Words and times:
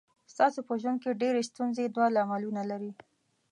ستاسو 0.33 0.59
په 0.67 0.73
ژوند 0.81 0.97
کې 1.03 1.19
ډېرې 1.21 1.41
ستونزې 1.49 1.85
دوه 1.95 2.07
لاملونه 2.17 2.61
لري. 2.71 2.91